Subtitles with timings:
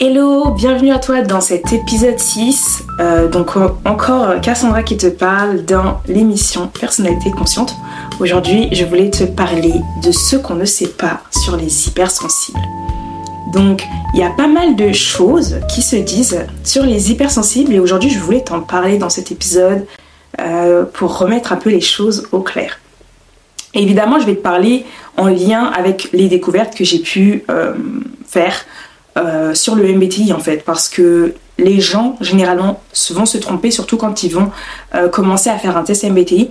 [0.00, 2.84] Hello, bienvenue à toi dans cet épisode 6.
[3.00, 7.74] Euh, donc encore Cassandra qui te parle dans l'émission Personnalité consciente.
[8.20, 9.74] Aujourd'hui, je voulais te parler
[10.04, 12.60] de ce qu'on ne sait pas sur les hypersensibles.
[13.52, 13.82] Donc,
[14.14, 18.10] il y a pas mal de choses qui se disent sur les hypersensibles et aujourd'hui,
[18.10, 19.84] je voulais t'en parler dans cet épisode
[20.38, 22.78] euh, pour remettre un peu les choses au clair.
[23.74, 24.86] évidemment, je vais te parler
[25.16, 27.74] en lien avec les découvertes que j'ai pu euh,
[28.28, 28.64] faire
[29.16, 33.96] euh, sur le MBTI en fait, parce que les gens généralement vont se tromper, surtout
[33.96, 34.50] quand ils vont
[34.94, 36.50] euh, commencer à faire un test MBTI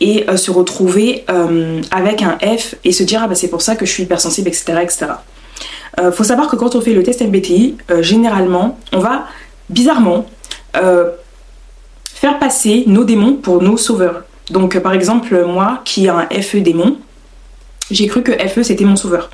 [0.00, 1.24] et euh, se retrouver
[1.90, 4.48] avec un F et se dire ah bah c'est pour ça que je suis hypersensible,
[4.48, 4.80] etc.
[4.82, 5.06] etc.
[6.12, 9.26] faut savoir que quand on fait le test MBTI, généralement, on va
[9.68, 10.26] bizarrement
[10.72, 14.24] faire passer nos démons pour nos sauveurs.
[14.50, 16.96] Donc par exemple, moi qui ai un FE démon,
[17.90, 19.30] j'ai cru que FE c'était mon sauveur.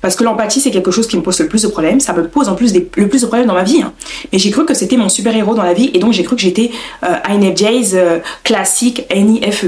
[0.00, 2.26] Parce que l'empathie c'est quelque chose qui me pose le plus de problèmes, ça me
[2.28, 3.82] pose en plus le plus de problèmes dans ma vie.
[3.82, 3.92] Hein.
[4.32, 6.36] Mais j'ai cru que c'était mon super héros dans la vie et donc j'ai cru
[6.36, 6.70] que j'étais
[7.04, 9.66] euh, INFJ's euh, classique NIFE.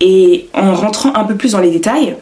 [0.00, 2.16] Et en rentrant un peu plus dans les détails,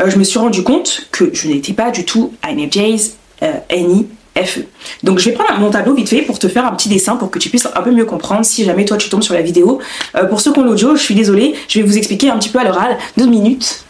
[0.00, 4.60] euh, je me suis rendu compte que je n'étais pas du tout INFJ's euh, NIFE.
[5.02, 7.30] Donc je vais prendre mon tableau vite fait pour te faire un petit dessin pour
[7.30, 9.78] que tu puisses un peu mieux comprendre si jamais toi tu tombes sur la vidéo.
[10.30, 12.58] Pour ceux qui ont l'audio, je suis désolée, je vais vous expliquer un petit peu
[12.58, 13.84] à l'oral, deux minutes.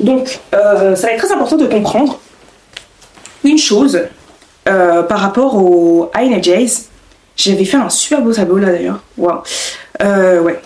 [0.00, 2.20] Donc, euh, ça va être très important de comprendre
[3.44, 4.00] une chose
[4.68, 6.86] euh, par rapport au INFJs.
[7.36, 9.00] J'avais fait un super beau tableau là d'ailleurs.
[9.16, 9.42] Waouh.
[10.02, 10.60] Euh, ouais.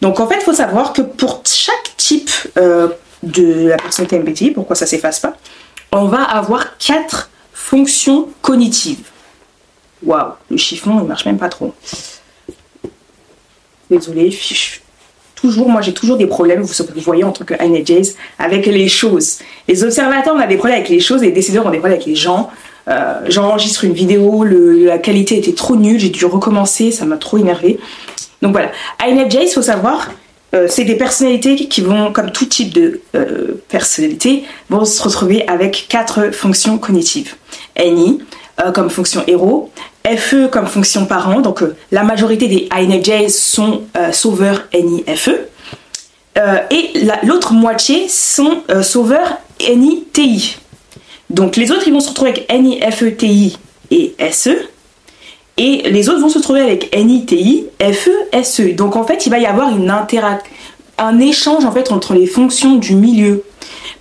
[0.00, 2.30] Donc en fait, il faut savoir que pour chaque type
[3.22, 5.34] de la personnalité MBTI, pourquoi ça s'efface pas,
[5.92, 9.08] on va avoir quatre fonctions cognitives.
[10.02, 11.74] Waouh, le chiffon il marche même pas trop.
[13.90, 14.82] Désolé, fiche
[15.68, 19.38] moi j'ai toujours des problèmes, vous, voyez en tant que INFJs, avec les choses.
[19.68, 22.06] Les observateurs, on a des problèmes avec les choses, les décideurs ont des problèmes avec
[22.06, 22.50] les gens.
[22.88, 27.38] Euh, J'enregistre une vidéo, la qualité était trop nulle, j'ai dû recommencer, ça m'a trop
[27.38, 27.78] énervé.
[28.42, 28.70] Donc voilà,
[29.04, 30.10] INFJs, il faut savoir,
[30.54, 35.46] euh, c'est des personnalités qui vont, comme tout type de euh, personnalité, vont se retrouver
[35.48, 37.34] avec quatre fonctions cognitives.
[37.78, 38.20] NI,
[38.72, 39.70] comme fonction héros,
[40.16, 45.30] FE comme fonction parent, donc euh, la majorité des INFJs sont euh, sauveurs NIFE,
[46.70, 49.38] et l'autre moitié sont sauveurs
[49.74, 50.58] NITI.
[51.30, 53.58] Donc les autres ils vont se retrouver avec NIFE, TI
[53.90, 54.50] et SE,
[55.56, 58.74] et les autres vont se retrouver avec NITI, FE, SE.
[58.74, 59.90] Donc en fait il va y avoir une
[60.98, 63.42] un échange en fait entre les fonctions du milieu.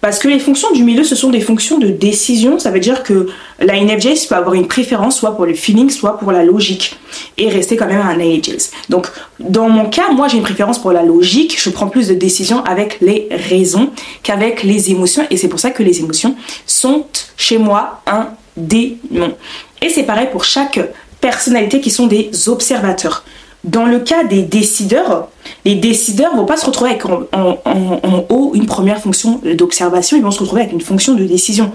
[0.06, 2.60] Parce que les fonctions du milieu, ce sont des fonctions de décision.
[2.60, 3.26] Ça veut dire que
[3.60, 6.96] la INFJ peut avoir une préférence soit pour le feeling, soit pour la logique.
[7.40, 8.70] Et rester quand même un INFJ.
[8.88, 9.08] Donc,
[9.40, 11.60] dans mon cas, moi, j'ai une préférence pour la logique.
[11.60, 13.90] Je prends plus de décisions avec les raisons
[14.22, 15.26] qu'avec les émotions.
[15.32, 16.36] Et c'est pour ça que les émotions
[16.68, 19.34] sont, chez moi, un démon.
[19.82, 20.80] Et c'est pareil pour chaque
[21.20, 23.24] personnalité qui sont des observateurs.
[23.66, 25.30] Dans le cas des décideurs,
[25.66, 30.24] les décideurs ne vont pas se retrouver avec en, haut une première fonction d'observation, ils
[30.24, 31.72] vont se retrouver avec une fonction de décision.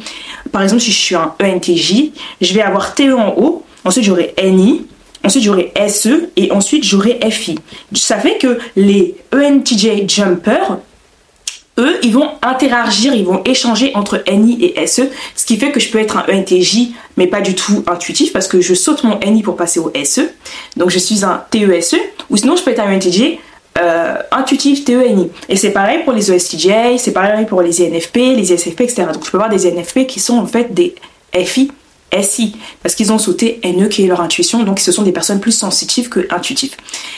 [0.52, 4.34] Par exemple, si je suis un ENTJ, je vais avoir TE en haut, ensuite j'aurai
[4.40, 4.86] NI,
[5.24, 7.58] ensuite j'aurai SE et ensuite j'aurai FI.
[7.94, 10.78] Ça fait que les ENTJ jumpers
[11.78, 15.02] eux, ils vont interagir, ils vont échanger entre NI et SE,
[15.34, 18.48] ce qui fait que je peux être un ENTJ, mais pas du tout intuitif, parce
[18.48, 20.22] que je saute mon NI pour passer au SE.
[20.76, 21.96] Donc je suis un TESE,
[22.28, 23.38] ou sinon je peux être un ENTJ
[23.78, 25.30] euh, intuitif TENI.
[25.48, 29.04] Et c'est pareil pour les ESTJ, c'est pareil pour les INFP, les ISFP, etc.
[29.12, 30.94] Donc je peux avoir des INFP qui sont en fait des
[31.32, 31.70] FI
[32.22, 35.40] SI, parce qu'ils ont sauté NE qui est leur intuition, donc ce sont des personnes
[35.40, 36.74] plus sensitives que intuitives.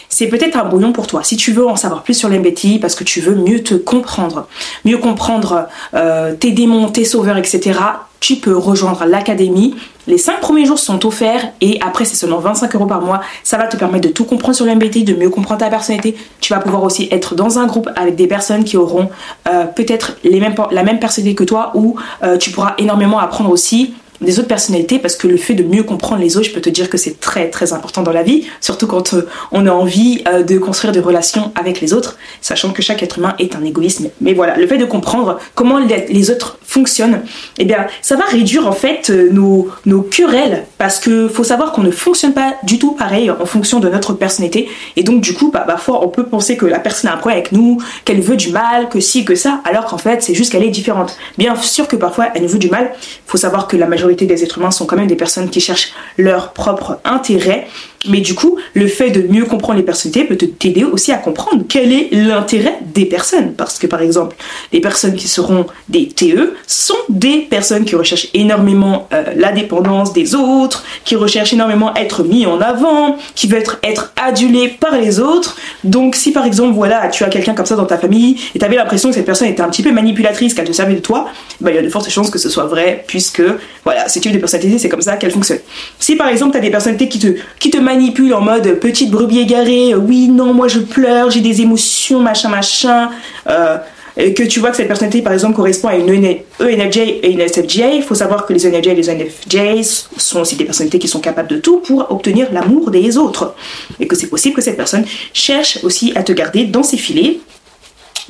[0.09, 1.23] C'est peut-être un brouillon pour toi.
[1.23, 4.47] Si tu veux en savoir plus sur l'MBTI, parce que tu veux mieux te comprendre,
[4.85, 7.79] mieux comprendre euh, tes démons, tes sauveurs, etc.,
[8.21, 9.75] tu peux rejoindre l'académie.
[10.07, 13.21] Les 5 premiers jours sont offerts et après c'est seulement 25 euros par mois.
[13.43, 16.17] Ça va te permettre de tout comprendre sur l'MBTI, de mieux comprendre ta personnalité.
[16.41, 19.11] Tu vas pouvoir aussi être dans un groupe avec des personnes qui auront
[19.49, 24.39] euh, peut-être la même personnalité que toi ou euh, tu pourras énormément apprendre aussi des
[24.39, 26.91] autres personnalités parce que le fait de mieux comprendre les autres, je peux te dire
[26.91, 30.43] que c'est très très important dans la vie, surtout quand euh, on a envie euh,
[30.43, 34.09] de construire des relations avec les autres, sachant que chaque être humain est un égoïsme.
[34.21, 37.23] Mais voilà, le fait de comprendre comment les autres fonctionnent,
[37.59, 41.73] eh bien, ça va réduire en fait euh, nos, nos querelles parce que faut savoir
[41.73, 45.35] qu'on ne fonctionne pas du tout pareil en fonction de notre personnalité et donc du
[45.35, 48.21] coup, bah, parfois on peut penser que la personne a un problème avec nous, qu'elle
[48.21, 51.17] veut du mal, que si, que ça, alors qu'en fait c'est juste qu'elle est différente.
[51.39, 52.93] Bien sûr que parfois elle nous veut du mal,
[53.27, 55.93] faut savoir que la majorité des êtres humains sont quand même des personnes qui cherchent
[56.17, 57.67] leur propre intérêt.
[58.09, 61.65] Mais du coup, le fait de mieux comprendre les personnalités peut t'aider aussi à comprendre
[61.69, 63.55] quel est l'intérêt des personnes.
[63.55, 64.37] Parce que par exemple,
[64.73, 70.13] les personnes qui seront des TE sont des personnes qui recherchent énormément euh, la dépendance
[70.13, 74.99] des autres, qui recherchent énormément être mis en avant, qui veulent être, être adulés par
[74.99, 75.57] les autres.
[75.85, 78.65] Donc si par exemple, voilà, tu as quelqu'un comme ça dans ta famille et tu
[78.65, 81.29] avais l'impression que cette personne était un petit peu manipulatrice, qu'elle te servait de toi,
[81.61, 83.43] bah, il y a de fortes chances que ce soit vrai, puisque
[83.85, 85.61] voilà, ce type de personnalité, c'est comme ça qu'elle fonctionne.
[85.99, 87.92] Si par exemple, tu as des personnalités qui te, qui te manipulent
[88.33, 92.49] en mode petite brebis égarée, euh, oui, non, moi je pleure, j'ai des émotions, machin,
[92.49, 93.11] machin,
[93.49, 93.77] euh,
[94.17, 97.41] et que tu vois que cette personnalité, par exemple, correspond à une ENFJ et une
[97.41, 99.83] SFJ, il faut savoir que les ENFJ et les ENFJ
[100.17, 103.55] sont aussi des personnalités qui sont capables de tout pour obtenir l'amour des autres.
[104.01, 107.39] Et que c'est possible que cette personne cherche aussi à te garder dans ses filets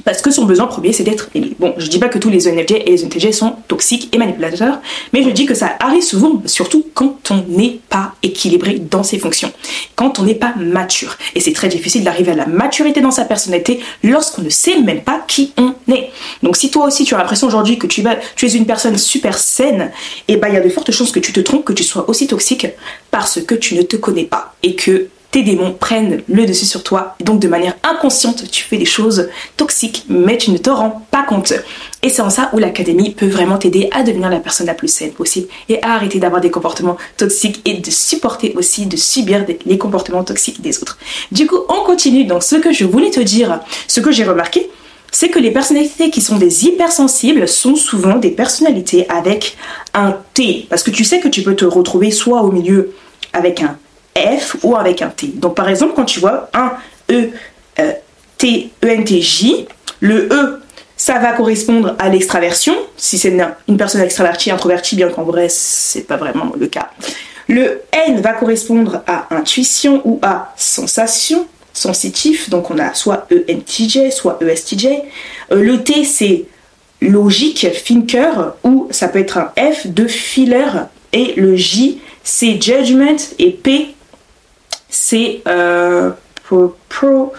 [0.04, 1.52] parce que son besoin premier c'est d'être aimé.
[1.58, 4.80] Bon, je dis pas que tous les ENFJ et les ENTJ sont toxiques et manipulateurs,
[5.12, 9.18] mais je dis que ça arrive souvent, surtout quand on n'est pas équilibré dans ses
[9.18, 9.52] fonctions,
[9.96, 11.16] quand on n'est pas mature.
[11.34, 15.02] Et c'est très difficile d'arriver à la maturité dans sa personnalité lorsqu'on ne sait même
[15.02, 16.10] pas qui on est.
[16.42, 19.90] Donc si toi aussi tu as l'impression aujourd'hui que tu, es une personne super saine,
[20.28, 21.84] et eh ben il y a de fortes chances que tu te trompes, que tu
[21.84, 22.66] sois aussi toxique
[23.10, 26.84] parce que tu ne te connais pas et que tes démons prennent le dessus sur
[26.84, 27.16] toi.
[27.20, 31.22] donc de manière inconsciente, tu fais des choses toxiques, mais tu ne te rends pas
[31.22, 31.54] compte.
[32.02, 34.88] Et c'est en ça où l'académie peut vraiment t'aider à devenir la personne la plus
[34.88, 39.44] saine possible et à arrêter d'avoir des comportements toxiques et de supporter aussi, de subir
[39.64, 40.98] les comportements toxiques des autres.
[41.32, 42.24] Du coup, on continue.
[42.24, 44.68] Donc ce que je voulais te dire, ce que j'ai remarqué,
[45.10, 49.56] c'est que les personnalités qui sont des hypersensibles sont souvent des personnalités avec
[49.94, 50.66] un T.
[50.68, 52.94] Parce que tu sais que tu peux te retrouver soit au milieu
[53.32, 53.78] avec un
[54.16, 55.28] F ou avec un T.
[55.28, 56.72] Donc par exemple, quand tu vois un
[57.10, 57.30] E,
[57.78, 57.92] euh,
[58.38, 59.66] T, E, N, T, J,
[60.00, 60.62] le E,
[60.96, 63.36] ça va correspondre à l'extraversion, si c'est
[63.68, 66.90] une personne extravertie, introvertie, bien qu'en vrai, c'est pas vraiment le cas.
[67.48, 74.10] Le N va correspondre à intuition ou à sensation, sensitif, donc on a soit ENTJ,
[74.10, 74.86] soit ESTJ.
[75.50, 76.44] Euh, le T, c'est
[77.00, 80.66] logique, thinker, ou ça peut être un F de filler,
[81.12, 83.94] et le J, c'est judgment, et P,
[84.92, 86.10] c'est euh,
[86.88, 87.32] pro,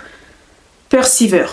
[0.89, 1.45] perceiver.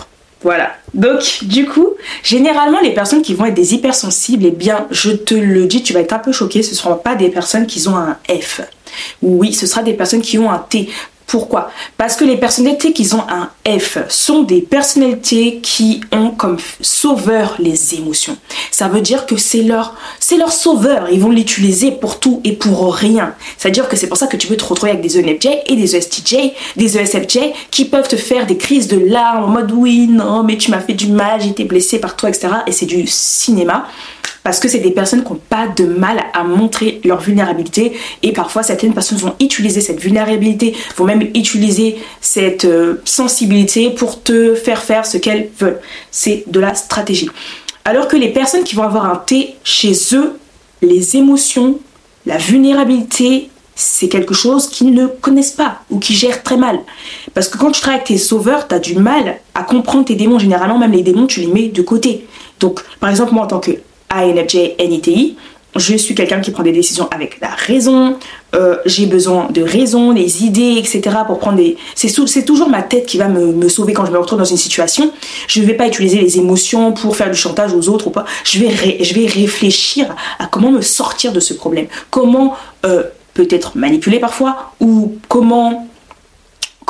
[0.42, 0.72] Voilà.
[0.94, 1.90] Donc, du coup,
[2.22, 5.92] généralement, les personnes qui vont être des hypersensibles, eh bien, je te le dis, tu
[5.92, 8.62] vas être un peu choqué, ce ne seront pas des personnes qui ont un F.
[9.20, 10.88] Oui, ce sera des personnes qui ont un T.
[11.30, 11.70] Pourquoi?
[11.96, 17.54] Parce que les personnalités qui ont un F sont des personnalités qui ont comme sauveur
[17.60, 18.36] les émotions.
[18.72, 21.08] Ça veut dire que c'est leur, c'est leur sauveur.
[21.08, 23.34] Ils vont l'utiliser pour tout et pour rien.
[23.58, 25.94] C'est-à-dire que c'est pour ça que tu peux te retrouver avec des ENFJ et des
[25.94, 27.38] ESTJ, des ESFJ
[27.70, 30.80] qui peuvent te faire des crises de larmes en mode oui, non, mais tu m'as
[30.80, 32.48] fait du mal, été blessé par toi, etc.
[32.66, 33.86] Et c'est du cinéma
[34.42, 37.92] parce que c'est des personnes qui n'ont pas de mal à montrer leur vulnérabilité
[38.22, 44.22] et parfois certaines personnes vont utiliser cette vulnérabilité, vont même utiliser cette euh, sensibilité pour
[44.22, 45.80] te faire faire ce qu'elles veulent.
[46.10, 47.28] C'est de la stratégie.
[47.84, 50.38] Alors que les personnes qui vont avoir un T chez eux,
[50.82, 51.78] les émotions,
[52.26, 56.80] la vulnérabilité, c'est quelque chose qu'ils ne connaissent pas ou qui gèrent très mal.
[57.34, 60.14] Parce que quand tu travailles avec tes sauveurs, tu as du mal à comprendre tes
[60.14, 60.38] démons.
[60.38, 62.26] Généralement, même les démons, tu les mets de côté.
[62.60, 63.72] Donc, par exemple, moi, en tant que
[64.10, 65.36] INFJ NITI.
[65.76, 68.16] Je suis quelqu'un qui prend des décisions avec la raison.
[68.56, 71.18] Euh, j'ai besoin de raison, des idées, etc.
[71.26, 71.76] pour prendre des.
[71.94, 75.12] C'est toujours ma tête qui va me, sauver quand je me retrouve dans une situation.
[75.46, 78.24] Je ne vais pas utiliser les émotions pour faire du chantage aux autres ou pas.
[78.44, 81.86] Je vais, je vais réfléchir à comment me sortir de ce problème.
[82.10, 85.88] Comment euh, peut-être manipuler parfois ou comment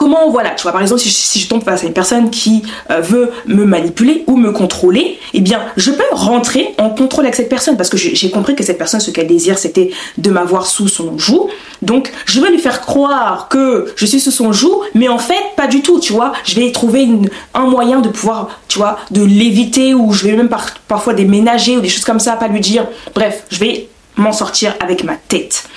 [0.01, 3.03] comment, voilà, tu vois, par exemple, si je, tombe face à une personne qui euh,
[3.03, 7.51] veut me manipuler ou me contrôler, eh bien, je peux rentrer en contrôle avec cette
[7.51, 10.89] personne parce que j'ai compris que cette personne, ce qu'elle désire, c'était de m'avoir sous
[10.89, 11.51] son joug.
[11.83, 15.43] Donc, je vais lui faire croire que je suis sous son joug, mais en fait,
[15.55, 16.33] pas du tout, tu vois.
[16.45, 17.07] Je vais trouver
[17.53, 20.49] un moyen de pouvoir, tu vois, de l'éviter ou je vais même
[20.89, 22.87] parfois déménager ou des choses comme ça, pas lui dire.
[23.15, 25.69] Bref, je vais m'en sortir avec ma tête.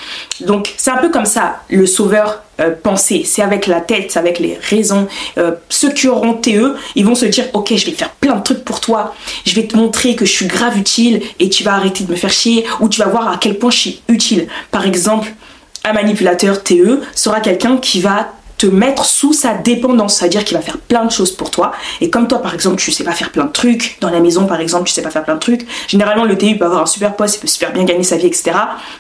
[0.41, 2.75] Donc c'est un peu comme ça le sauveur euh.
[3.23, 5.07] C'est avec la tête, c'est avec les raisons.
[5.37, 8.43] Euh, ceux qui auront TE, ils vont se dire ok je vais faire plein de
[8.43, 9.15] trucs pour toi.
[9.45, 12.15] Je vais te montrer que je suis grave utile et tu vas arrêter de me
[12.15, 14.47] faire chier ou tu vas voir à quel point je suis utile.
[14.71, 15.33] Par exemple,
[15.83, 18.33] un manipulateur TE sera quelqu'un qui va
[18.67, 21.71] mettre sous sa dépendance, c'est-à-dire qu'il va faire plein de choses pour toi.
[22.01, 24.45] Et comme toi, par exemple, tu sais pas faire plein de trucs, dans la maison,
[24.45, 26.85] par exemple, tu sais pas faire plein de trucs, généralement, le TU peut avoir un
[26.85, 28.51] super poste, il peut super bien gagner sa vie, etc.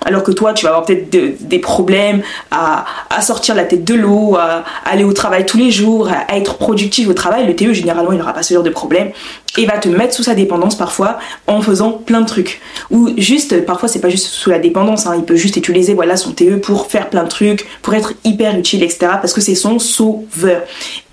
[0.05, 1.09] Alors que toi, tu vas avoir peut-être
[1.47, 2.85] des problèmes à,
[3.21, 7.07] sortir la tête de l'eau, à, aller au travail tous les jours, à, être productif
[7.07, 7.45] au travail.
[7.45, 9.11] Le TU, généralement, il n'aura pas ce genre de problème.
[9.57, 12.61] Et va te mettre sous sa dépendance parfois en faisant plein de trucs.
[12.89, 16.17] Ou juste, parfois c'est pas juste sous la dépendance, hein, il peut juste utiliser voilà
[16.17, 18.99] son TE pour faire plein de trucs, pour être hyper utile, etc.
[19.21, 20.63] Parce que c'est son sauveur.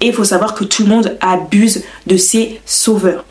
[0.01, 3.25] Et il faut savoir que tout le monde abuse de ses sauveurs.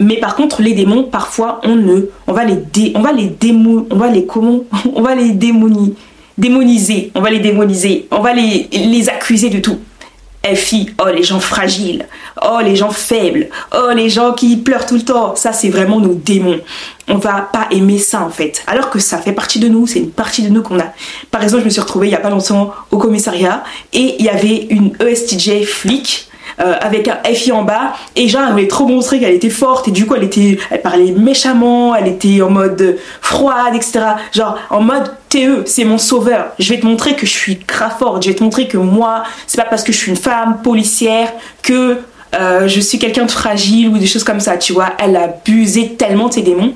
[0.00, 3.26] Mais par contre, les démons, parfois, on ne, on va les dé, on va les
[3.26, 4.60] démon, on va les comment,
[4.94, 5.94] on va les démoniser,
[6.36, 9.78] démoniser, on va les démoniser, on va les, les accuser de tout.
[10.54, 12.06] FI, oh les gens fragiles,
[12.42, 16.00] oh les gens faibles, oh les gens qui pleurent tout le temps, ça c'est vraiment
[16.00, 16.60] nos démons.
[17.08, 20.00] On va pas aimer ça en fait, alors que ça fait partie de nous, c'est
[20.00, 20.92] une partie de nous qu'on a.
[21.30, 24.24] Par exemple, je me suis retrouvée il y a pas longtemps au commissariat et il
[24.24, 26.28] y avait une ESTJ flic
[26.60, 27.94] euh, avec un FI en bas.
[28.16, 30.82] Et genre elle voulait trop montrer qu'elle était forte et du coup elle était elle
[30.82, 34.00] parlait méchamment elle était en mode froide etc
[34.32, 36.52] genre en mode TE c'est mon sauveur.
[36.58, 39.22] Je vais te montrer que je suis grave forte je vais te montrer que moi
[39.46, 41.98] c'est pas parce que je suis une femme policière que
[42.34, 44.90] euh, je suis quelqu'un de fragile ou des choses comme ça tu vois.
[44.98, 46.74] Elle a abusé tellement de ses démons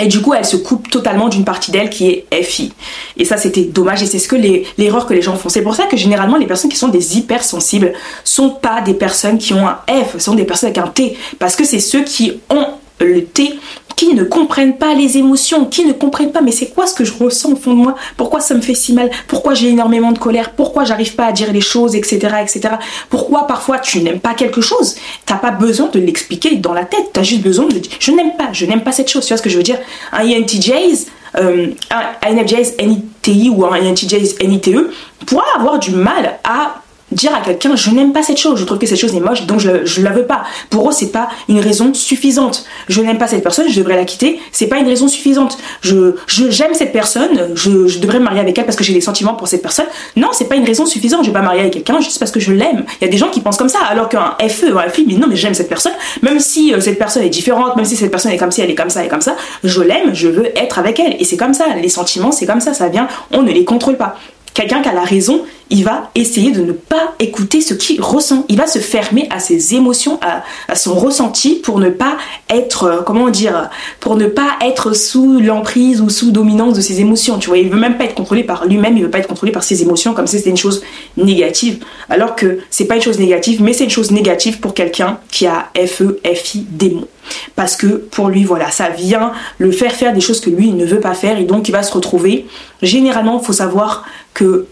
[0.00, 2.72] et du coup, elle se coupe totalement d'une partie d'elle qui est FI.
[3.16, 4.02] Et ça, c'était dommage.
[4.02, 4.36] Et c'est ce que
[4.78, 5.48] l'erreur que les gens font.
[5.48, 7.92] C'est pour ça que généralement, les personnes qui sont des hypersensibles
[8.24, 11.16] sont pas des personnes qui ont un F, sont des personnes avec un T.
[11.38, 12.66] Parce que c'est ceux qui ont
[13.00, 13.58] le T
[14.00, 17.04] qui ne comprennent pas les émotions, qui ne comprennent pas mais c'est quoi ce que
[17.04, 20.10] je ressens au fond de moi, pourquoi ça me fait si mal, pourquoi j'ai énormément
[20.10, 22.18] de colère, pourquoi j'arrive pas à dire les choses, etc.
[22.40, 22.76] etc.
[23.10, 27.10] Pourquoi parfois tu n'aimes pas quelque chose, t'as pas besoin de l'expliquer dans la tête,
[27.12, 27.92] tu as juste besoin de dire.
[28.00, 29.78] Je n'aime pas, je n'aime pas cette chose, tu vois ce que je veux dire?
[30.14, 34.76] Un INTJs, euh, un INFJs NITI ou un INTJs NITE
[35.26, 36.80] pourra avoir du mal à
[37.12, 39.46] dire à quelqu'un je n'aime pas cette chose, je trouve que cette chose est moche,
[39.46, 40.44] donc je, ne la veux pas.
[40.70, 42.64] Pour eux, c'est pas une raison suffisante.
[42.88, 45.58] Je n'aime pas cette personne, je devrais la quitter, c'est pas une raison suffisante.
[45.82, 49.34] Je j'aime cette personne, je, devrais me marier avec elle parce que j'ai des sentiments
[49.34, 49.86] pour cette personne.
[50.16, 51.24] Non, c'est pas une raison suffisante.
[51.24, 52.84] Je vais pas marier avec quelqu'un juste parce que je l'aime.
[53.00, 55.14] Il y a des gens qui pensent comme ça, alors qu'un FE un FI, mais
[55.14, 58.10] non, mais j'aime cette personne, même si euh, cette personne est différente, même si cette
[58.10, 60.46] personne est comme si elle est comme ça, et comme ça, je l'aime, je veux
[60.58, 61.16] être avec elle.
[61.18, 61.66] Et c'est comme ça.
[61.80, 64.16] Les sentiments, c'est comme ça, ça vient, on ne les contrôle pas.
[64.60, 68.44] Quelqu'un qui a la raison, il va essayer de ne pas écouter ce qu'il ressent.
[68.50, 72.18] Il va se fermer à ses émotions, à, son ressenti pour ne pas
[72.50, 77.00] être, euh, comment dire, pour ne pas être sous l'emprise ou sous dominance de ses
[77.00, 77.38] émotions.
[77.38, 79.50] Tu vois, il veut même pas être contrôlé par lui-même, il veut pas être contrôlé
[79.50, 80.82] par ses émotions comme si c'était une chose
[81.16, 81.82] négative.
[82.10, 85.46] Alors que c'est pas une chose négative, mais c'est une chose négative pour quelqu'un qui
[85.46, 87.08] a FE, FI, démon.
[87.60, 90.86] Parce que pour lui, voilà, ça vient le faire faire des choses que lui, ne
[90.86, 92.46] veut pas faire et donc il va se retrouver.
[92.80, 94.64] Généralement, il faut savoir que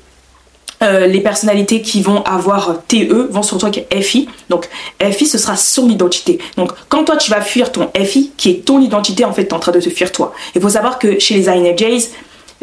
[0.82, 4.30] euh, les personnalités qui vont avoir TE vont se retrouver avec FI.
[4.48, 4.70] Donc
[5.02, 6.38] FI, ce sera son identité.
[6.56, 9.54] Donc quand toi tu vas fuir ton FI, qui est ton identité, en fait, tu
[9.54, 10.32] en train de te fuir toi.
[10.54, 12.08] Il faut savoir que chez les INFJs,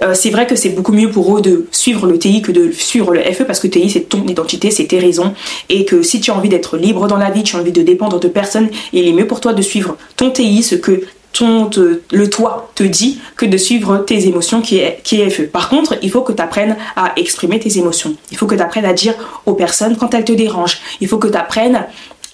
[0.04, 2.72] euh, c'est vrai que c'est beaucoup mieux pour eux de suivre le TI que de
[2.72, 5.34] suivre le FE parce que TI c'est ton identité, c'est tes raisons
[5.70, 7.82] et que si tu as envie d'être libre dans la vie, tu as envie de
[7.82, 11.02] dépendre de personne, il est mieux pour toi de suivre ton TI, ce que
[11.44, 15.44] le toi te dit que de suivre tes émotions qui est, qui est FE.
[15.44, 18.16] Par contre, il faut que tu apprennes à exprimer tes émotions.
[18.32, 20.80] Il faut que tu apprennes à dire aux personnes quand elles te dérangent.
[21.02, 21.86] Il faut que tu apprennes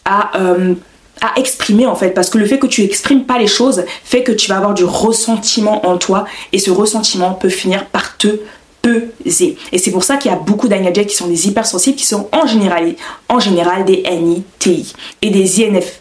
[0.05, 0.75] à, euh,
[1.21, 2.09] à exprimer en fait.
[2.09, 4.73] Parce que le fait que tu exprimes pas les choses fait que tu vas avoir
[4.73, 6.25] du ressentiment en toi.
[6.51, 8.39] Et ce ressentiment peut finir par te
[8.81, 9.57] peser.
[9.71, 12.27] Et c'est pour ça qu'il y a beaucoup d'INFJ qui sont des hypersensibles, qui sont
[12.31, 12.95] en général,
[13.29, 16.00] en général des NITI et des INF,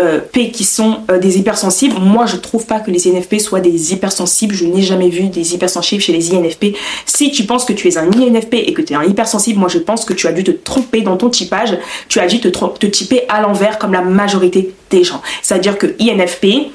[0.00, 1.96] euh, P qui sont euh, des hypersensibles.
[2.00, 4.54] Moi, je trouve pas que les INFP soient des hypersensibles.
[4.54, 6.76] Je n'ai jamais vu des hypersensibles chez les INFP.
[7.04, 9.68] Si tu penses que tu es un INFP et que tu es un hypersensible, moi,
[9.68, 11.76] je pense que tu as dû te tromper dans ton typage.
[12.08, 15.20] Tu as dû te, typer à l'envers comme la majorité des gens.
[15.42, 16.70] C'est-à-dire que INFP,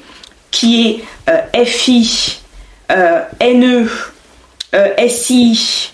[0.50, 2.38] qui est euh, FI,
[3.40, 3.88] NE,
[5.08, 5.92] SI,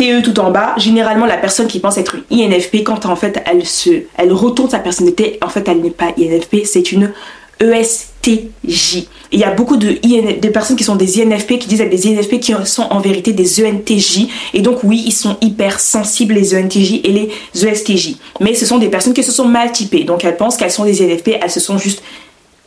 [0.00, 3.42] TE tout en bas, généralement la personne qui pense être une INFP, quand en fait
[3.44, 7.12] elle se, elle retourne sa personnalité, en fait elle n'est pas INFP, c'est une
[7.60, 9.06] ESTJ.
[9.32, 11.90] il y a beaucoup de, IN, de personnes qui sont des INFP qui disent être
[11.90, 14.28] des INFP qui sont en vérité des ENTJ.
[14.54, 18.16] Et donc oui, ils sont hyper sensibles les ENTJ et les ESTJ.
[18.40, 20.04] Mais ce sont des personnes qui se sont mal typées.
[20.04, 22.02] Donc elles pensent qu'elles sont des INFP, elles se sont juste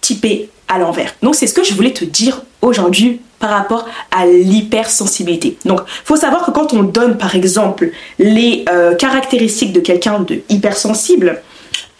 [0.04, 1.16] typées à l'envers.
[1.24, 5.58] Donc c'est ce que je voulais te dire aujourd'hui par rapport à l'hypersensibilité.
[5.66, 10.40] Donc, faut savoir que quand on donne, par exemple, les euh, caractéristiques de quelqu'un de
[10.48, 11.42] hypersensible,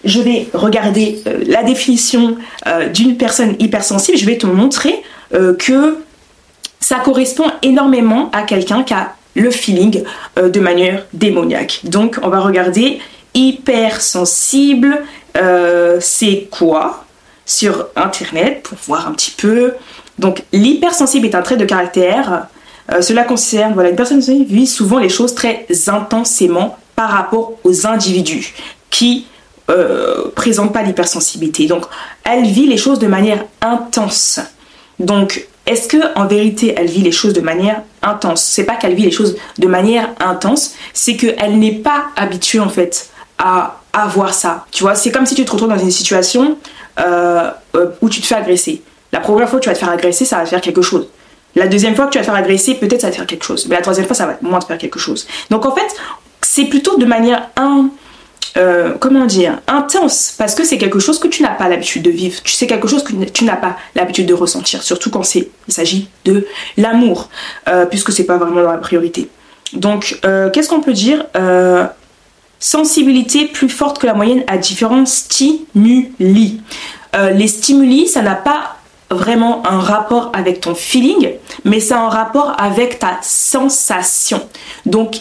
[0.06, 5.04] je vais regarder euh, la définition euh, d'une personne hypersensible, je vais te montrer
[5.58, 5.98] que
[6.80, 10.04] ça correspond énormément à quelqu'un qui a le feeling
[10.38, 11.80] de manière démoniaque.
[11.86, 13.00] Donc, on va regarder
[13.34, 15.02] hypersensible,
[16.00, 17.03] c'est quoi?
[17.46, 19.74] Sur Internet pour voir un petit peu.
[20.20, 22.48] Donc l'hypersensible est un trait de caractère.
[22.92, 27.88] Euh, cela concerne, voilà, une personne vit souvent les choses très intensément par rapport aux
[27.88, 28.54] individus
[28.90, 29.26] qui
[29.70, 31.68] euh, présente pas l'hypersensibilité.
[31.68, 31.86] Donc,
[32.26, 34.42] elle vit les choses de manière intense.
[35.00, 38.44] Donc, est-ce que en vérité, elle vit les choses de manière intense?
[38.44, 42.68] C'est pas qu'elle vit les choses de manière intense, c'est qu'elle n'est pas habituée en
[42.68, 44.66] fait à avoir ça.
[44.72, 46.58] Tu vois, c'est comme si tu te retrouves dans une situation
[47.00, 48.82] euh, euh, où tu te fais agresser.
[49.12, 51.08] La première fois que tu vas te faire agresser, ça va faire quelque chose.
[51.56, 53.46] La deuxième fois que tu vas te faire agresser, peut-être ça va te faire quelque
[53.46, 53.68] chose.
[53.68, 55.28] Mais la troisième fois, ça va moins te faire quelque chose.
[55.50, 55.88] Donc en fait,
[56.42, 57.90] c'est plutôt de manière un,
[58.58, 62.12] euh, comment dire, intense, parce que c'est quelque chose que tu n'as pas l'habitude de
[62.12, 62.42] vivre.
[62.44, 65.74] Tu sais quelque chose que tu n'as pas l'habitude de ressentir, surtout quand c'est, il
[65.74, 66.46] s'agit de
[66.78, 67.30] l'amour,
[67.68, 69.30] euh, puisque c'est pas vraiment dans la priorité.
[69.74, 71.26] Donc, euh, qu'est-ce qu'on peut dire
[72.60, 76.62] Sensibilité plus forte que la moyenne à différents stimuli.
[77.14, 78.78] Les stimuli, ça n'a pas
[79.10, 81.30] vraiment un rapport avec ton feeling,
[81.64, 84.42] mais c'est un rapport avec ta sensation.
[84.86, 85.18] Donc,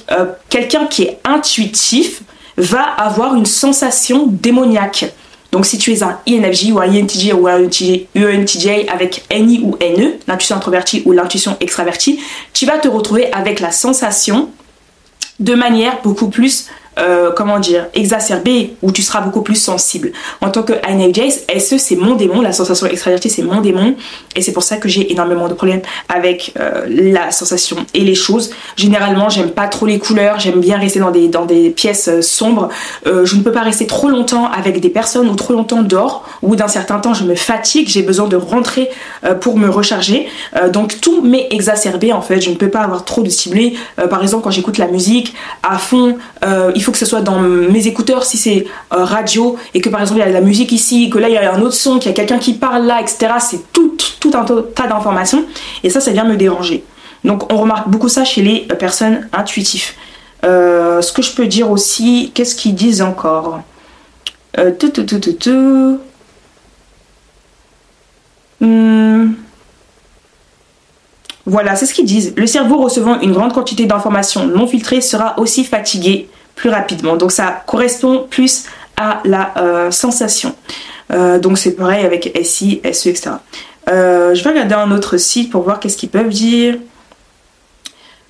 [0.48, 2.22] quelqu'un qui est intuitif,
[2.58, 5.10] va avoir une sensation démoniaque.
[5.52, 9.76] Donc si tu es un INFJ ou un INTJ ou un ENTJ avec NI ou
[9.80, 12.20] NE, l'intuition introvertie ou l'intuition extravertie,
[12.52, 14.50] tu vas te retrouver avec la sensation
[15.40, 16.66] de manière beaucoup plus
[16.98, 20.12] euh, comment dire, exacerbé, où tu seras beaucoup plus sensible.
[20.42, 23.94] En tant que INFJ, SE, c'est mon démon, la sensation extravertie, c'est mon démon,
[24.36, 25.80] et c'est pour ça que j'ai énormément de problèmes
[26.10, 28.50] avec euh, la sensation et les choses.
[28.76, 32.68] Généralement, j'aime pas trop les couleurs, j'aime bien rester dans des, pièces euh, sombres.
[33.06, 36.28] je ne peux pas rester trop longtemps avec des personnes ou trop longtemps dehors.
[36.42, 38.90] Bout d'un certain temps, je me fatigue, j'ai besoin de rentrer
[39.40, 40.26] pour me recharger.
[40.72, 43.74] donc tout m'est exacerbé en fait, je ne peux pas avoir trop de ciblés.
[44.10, 46.16] par exemple, quand j'écoute la musique à fond,
[46.82, 50.00] il faut que ce soit dans mes écouteurs si c'est euh, radio et que par
[50.00, 51.76] exemple il y a de la musique ici, que là il y a un autre
[51.76, 53.34] son, qu'il y a quelqu'un qui parle là, etc.
[53.38, 55.44] C'est tout, tout un tas d'informations
[55.84, 56.82] et ça, ça vient me déranger.
[57.22, 59.92] Donc on remarque beaucoup ça chez les euh, personnes intuitives.
[60.44, 63.60] Euh, ce que je peux dire aussi, qu'est-ce qu'ils disent encore?
[64.58, 64.72] Euh,
[68.60, 69.34] hmm.
[71.46, 72.34] Voilà, c'est ce qu'ils disent.
[72.36, 76.28] Le cerveau recevant une grande quantité d'informations non filtrées sera aussi fatigué
[76.70, 77.16] rapidement.
[77.16, 78.66] Donc ça correspond plus
[78.96, 80.54] à la euh, sensation.
[81.12, 83.30] Euh, donc c'est pareil avec SI, SE, etc.
[83.90, 86.76] Euh, je vais regarder un autre site pour voir qu'est-ce qu'ils peuvent dire.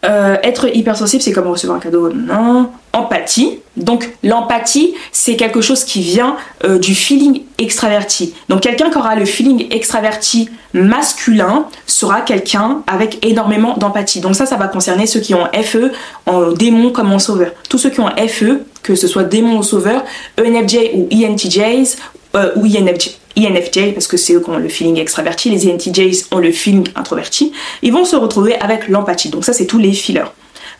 [0.05, 2.73] Être hypersensible, c'est comme recevoir un cadeau Non.
[2.93, 3.61] Empathie.
[3.77, 8.35] Donc l'empathie, c'est quelque chose qui vient euh, du feeling extraverti.
[8.51, 14.21] Donc quelqu'un qui aura le feeling extraverti masculin sera quelqu'un avec énormément d'empathie.
[14.21, 15.93] Donc ça, ça va concerner ceux qui ont FE
[16.27, 17.53] en démon comme en sauveur.
[17.69, 20.05] Tous ceux qui ont FE, que ce soit démon ou sauveur,
[20.39, 21.97] ENFJ ou ENTJs
[22.35, 26.27] euh, ou INFJ, INFJ, parce que c'est eux qui ont le feeling extraverti, les INTJs
[26.31, 27.53] ont le feeling introverti,
[27.83, 29.31] ils vont se retrouver avec l'empathie.
[29.31, 30.25] Donc ça, c'est tous les fillers.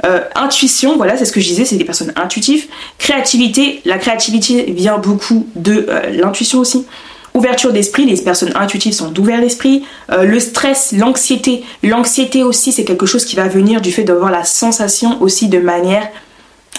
[0.05, 2.67] Euh, intuition, voilà, c'est ce que je disais, c'est des personnes intuitives.
[2.99, 6.87] Créativité, la créativité vient beaucoup de euh, l'intuition aussi.
[7.35, 9.85] Ouverture d'esprit, les personnes intuitives sont d'ouvert d'esprit.
[10.11, 14.31] Euh, le stress, l'anxiété, l'anxiété aussi, c'est quelque chose qui va venir du fait d'avoir
[14.31, 16.09] la sensation aussi de manière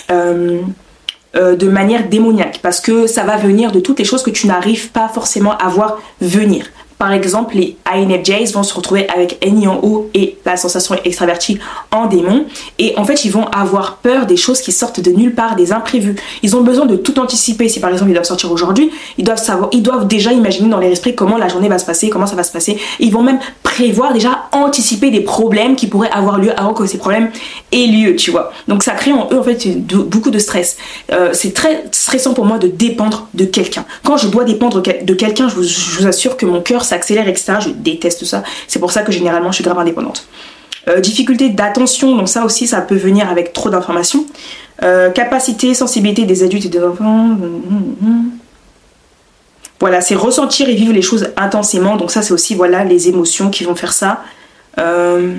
[0.10, 4.90] de manière démoniaque parce que ça va venir de toutes les choses que tu n'arrives
[4.90, 6.68] pas forcément à voir venir.
[7.04, 11.60] Par exemple, les INFJs vont se retrouver avec NI en haut et la sensation extravertie
[11.92, 12.46] en démon.
[12.80, 15.74] Et en fait, ils vont avoir peur des choses qui sortent de nulle part, des
[15.74, 16.16] imprévus.
[16.44, 17.68] Ils ont besoin de tout anticiper.
[17.68, 20.80] Si par exemple ils doivent sortir aujourd'hui, ils doivent savoir, ils doivent déjà imaginer dans
[20.80, 22.78] leur esprit comment la journée va se passer, comment ça va se passer.
[23.02, 26.98] Ils vont même prévoir déjà anticiper des problèmes qui pourraient avoir lieu avant que ces
[26.98, 27.32] problèmes
[27.74, 28.54] aient lieu, tu vois.
[28.70, 30.78] Donc ça crée en eux en fait beaucoup de stress.
[31.12, 33.84] Euh, c'est très stressant pour moi de dépendre de quelqu'un.
[34.06, 37.56] Quand je dois dépendre de quelqu'un, je vous assure que mon cœur s'accélère, etc.
[37.60, 38.44] Je déteste ça.
[38.68, 40.28] C'est pour ça que généralement je suis grave indépendante.
[40.90, 44.26] Euh, difficulté d'attention, donc ça aussi ça peut venir avec trop d'informations.
[44.84, 47.38] Euh, capacité, sensibilité des adultes et des enfants.
[49.80, 51.96] Voilà, c'est ressentir et vivre les choses intensément.
[51.96, 54.24] Donc ça c'est aussi voilà les émotions qui vont faire ça.
[54.78, 55.34] Euh,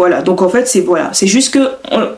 [0.00, 1.58] voilà, donc en fait c'est voilà, c'est juste que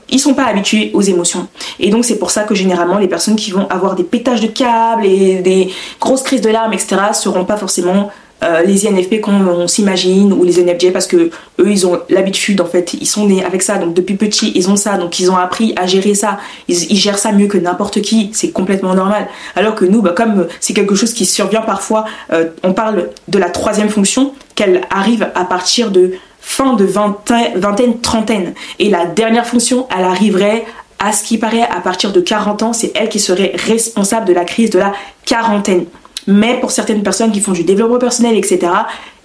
[0.09, 1.49] ils sont pas habitués aux émotions.
[1.81, 4.47] Et donc c'est pour ça que généralement les personnes qui vont avoir des pétages de
[4.47, 5.69] câbles et des
[6.01, 8.13] grosses crises de larmes, etc., seront pas forcément
[8.45, 12.61] euh, les INFP comme on s'imagine ou les NFJ parce que eux ils ont l'habitude
[12.61, 15.31] en fait ils sont nés avec ça donc depuis petit ils ont ça donc ils
[15.31, 19.29] ont appris à gérer ça ils, gèrent ça mieux que n'importe qui c'est complètement normal
[19.55, 23.39] alors que nous bah, comme c'est quelque chose qui survient parfois euh, on parle de
[23.39, 26.13] la troisième fonction qu'elle arrive à partir de
[26.43, 30.67] fin de vingtaine, trentaine et la dernière fonction elle arriverait
[30.99, 34.35] à ce qui paraît à partir de 40 ans c'est elle qui serait responsable de
[34.35, 34.93] la crise de la
[35.25, 35.87] quarantaine
[36.27, 38.73] mais pour certaines personnes qui font du développement personnel, etc.,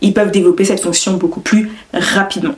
[0.01, 2.55] ils peuvent développer cette fonction beaucoup plus rapidement.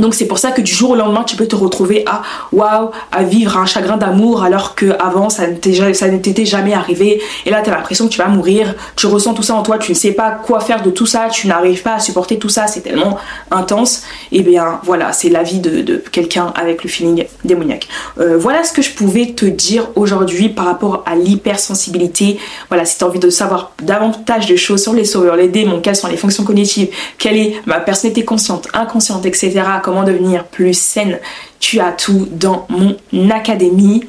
[0.00, 2.90] Donc c'est pour ça que du jour au lendemain, tu peux te retrouver à waouh,
[3.12, 7.20] à vivre un chagrin d'amour alors que avant ça ne t'était jamais arrivé.
[7.46, 8.74] Et là, tu as l'impression que tu vas mourir.
[8.96, 11.28] Tu ressens tout ça en toi, tu ne sais pas quoi faire de tout ça,
[11.30, 13.18] tu n'arrives pas à supporter tout ça, c'est tellement
[13.50, 14.02] intense.
[14.32, 17.88] Et eh bien voilà, c'est la vie de, quelqu'un avec le feeling démoniaque.
[18.18, 22.38] Euh, voilà ce que je pouvais te dire aujourd'hui par rapport à l'hypersensibilité.
[22.68, 25.80] Voilà, si tu as envie de savoir davantage de choses sur les sauveurs, les démons,
[25.80, 30.72] quelles sont les fonctions cognitives, quelle est ma personnalité consciente, inconsciente, etc comment devenir plus
[30.72, 31.18] saine,
[31.58, 32.96] tu as tout dans mon
[33.30, 34.04] académie.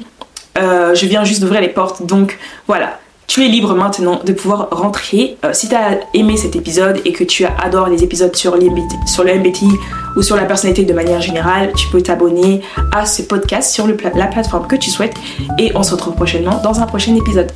[0.56, 3.00] Euh, je viens juste d'ouvrir les portes, donc voilà.
[3.26, 5.38] Tu es libre maintenant de pouvoir rentrer.
[5.44, 9.38] Euh, si tu as aimé cet épisode et que tu adores les épisodes sur, le
[9.38, 9.70] MBTI
[10.16, 12.60] ou sur la personnalité de manière générale, tu peux t'abonner
[12.92, 15.16] à ce podcast sur la plateforme que tu souhaites.
[15.58, 17.50] Et on se retrouve prochainement dans un prochain épisode.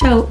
[0.00, 0.26] Ciao